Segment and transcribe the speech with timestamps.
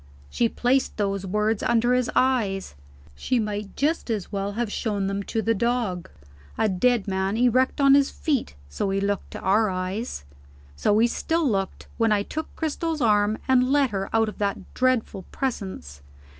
[0.31, 2.73] She placed those words under his eyes
[3.13, 6.09] she might just as well have shown them to the dog.
[6.57, 10.25] A dead man, erect on his feet so he looked to our eyes.
[10.75, 14.73] So he still looked, when I took Cristel's arm, and led her out of that
[14.73, 16.01] dreadful presence.